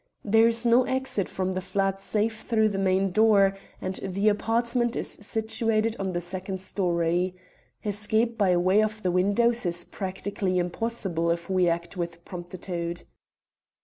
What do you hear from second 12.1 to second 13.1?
promptitude."